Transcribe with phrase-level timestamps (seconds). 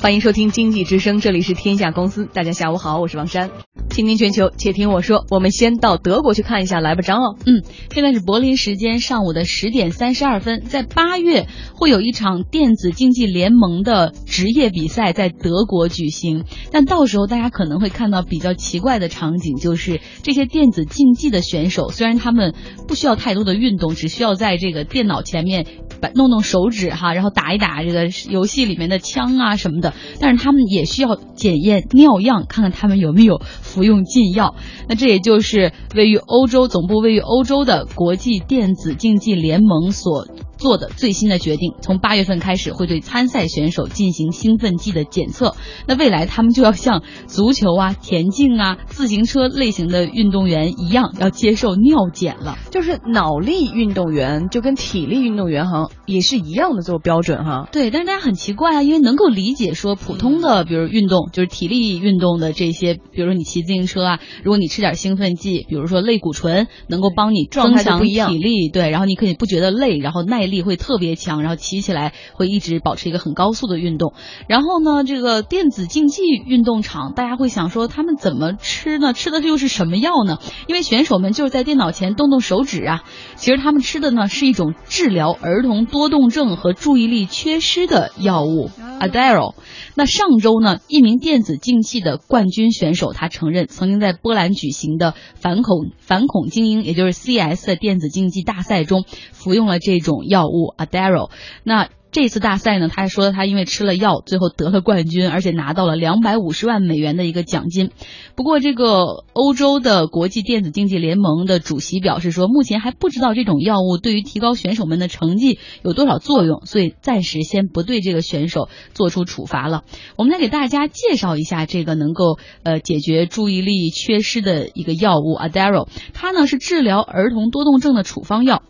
[0.00, 2.24] 欢迎收听经济之声，这里是天下公司。
[2.32, 3.50] 大家下午好，我是王珊。
[3.90, 5.26] 倾听全球，且听我说。
[5.28, 7.36] 我们先到德国去看一下，来不，张哦。
[7.44, 16.44] 嗯，现在是柏林时间上午的十点三十二分，在八月会有一场电子竞技联盟的职业比赛在德国举行。
[16.70, 22.54] 但到时候大家可能会看到比较奇怪的场景，就是这些电子竞技的选手，虽然他们
[22.86, 25.66] 不需要太多的运动，只需要在这个电脑前面
[26.00, 29.94] 把弄弄手指哈，然后打一打这个游戏里面的枪啊什么的。
[30.20, 34.54] 但是他们也需要检验尿样，看看他们有没有服用禁药。
[34.88, 40.26] 那这也就是位于欧洲总部位于欧洲的国际电子竞技联盟所。
[40.58, 45.54] 做的最新的决定，从八月份开始会对参赛选手进行兴奋剂的检测。
[45.86, 52.58] 那未来他们就要像足球啊、田径啊、自行车类型的运动员一样，要接受尿检了。
[52.72, 57.68] 就是脑力运动员就跟体力运动员哈也是一样的这个标准哈。
[57.70, 70.47] 对，但是大家很奇怪啊，因为能够理解说普通的比如运动就是体力运动的这些，比如说你骑自行车啊，如果你吃点兴奋剂，比如说类固醇，能够帮你增强体力，对，然后你可以不觉得累，然后耐。
[70.48, 74.14] 力会特别强，然后骑起来会一直保持一个很高速的运动。
[74.48, 79.12] 然后呢，这个电子竞技运动场，大家会想说他们怎么吃呢？
[79.12, 80.38] 吃的又是什么药呢？
[80.66, 83.04] 因为选手们就是在电脑前动动手指啊。
[83.36, 89.54] 其实他们吃的呢是一种治疗儿童多动症和注意力缺失的药物 Adero，。
[89.94, 101.30] 那上周呢，一名电子竞技的冠军选手，他承认曾经在波兰举行的反恐反恐精英，也就是 CS 的电子竞技大赛中服用了这种药物 Adero。
[101.64, 101.88] 那。
[102.20, 107.92] 这次大赛呢，他还说他因为吃了药，最后得了冠军，而且拿到了两百五十万美元的一个奖金。
[108.34, 119.84] 不过，这个欧洲的国际电子竞技联盟的主席表示说，目前还不知道这种药物对于提高选手们的成绩有多少作用，所以暂时先不对这个选手做出处罚了。
[120.16, 128.64] 我们来给大家介绍一下这个能够呃解决注意力缺失的一个药物 addera 它呢是治疗儿童多动症的处方药。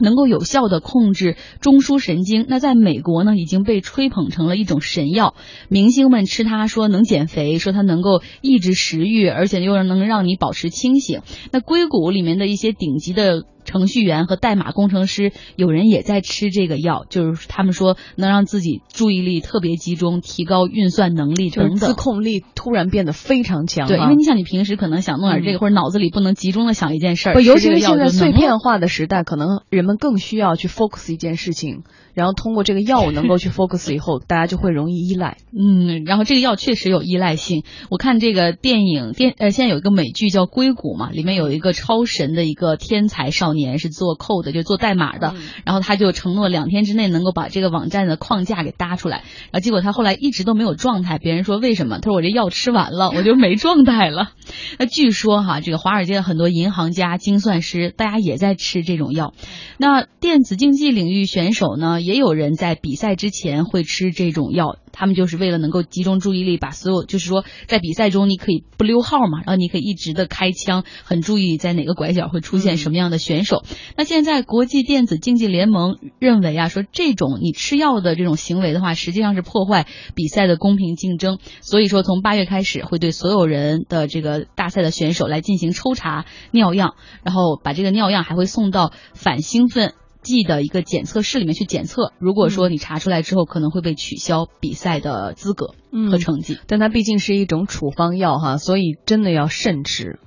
[0.00, 5.34] 能够有效的控制中枢神经，那在美国呢已经被吹捧成了一种神药，
[5.68, 11.20] 明星们吃它说能减肥，说它能够抑制食欲，而且又能让你保持清醒。
[11.52, 13.44] 那硅谷里面的一些顶级的。
[13.64, 23.88] 程序员和代码工程师，有人也在吃这个药，就是他们说能让自己注意力特别集中，提高运算能力等等，自控力突然变得非常强。
[23.88, 31.82] 对，因为你想，你平时可能想弄点这个，或者脑子里不能集中的想一件事儿，尤其是现在碎片化的时代，可能人们更需要去 focus 一件事情。
[32.12, 35.36] 然后通过这个药物能够去 focus 以后， 大家就会容易依赖。
[35.56, 37.62] 嗯，然后这个药确实有依赖性。
[37.88, 45.34] 我看这个电影电呃，现在有一个美剧叫《硅谷》嘛，里面有一个超神的一个天才少年是做 code 就做代码的，
[45.64, 51.18] 然后他就承诺两天之内能够把这个网站的框架给搭出来，然后结果他后来一直都没有状态。
[51.18, 51.98] 别人说为什么？
[51.98, 54.30] 他说我这药吃完了， 我就没状态了。
[54.78, 59.34] 那据说哈，这个华尔街的很多银行家、精算师，大家也在吃这种药。
[59.78, 62.00] 那电子竞技领域选手呢？
[62.00, 73.62] 也有人在比赛之前会吃这种药，他们就是为了能够集中注意力，把所有就是说在比赛中你可以不溜号嘛，然后你可以一直的开枪，很注意在哪个拐角会出现什么样的选手。
[73.96, 89.94] 那现在国际电子竞技联盟认为啊，说这种你吃药的这种行为的话，实际上是破坏比赛的公平竞争，所以说从八月开始会对所有人的这个大赛的选手来进行抽查尿样，然后把这个尿样还会送到反兴奋。
[90.22, 95.74] 剂的一个检测室里面去检测，如果说你查出来之后，可能会被取消比赛的资格
[96.10, 96.58] 和成绩。
[96.66, 100.18] 但它毕竟是一种处方药哈，所以真的要慎吃。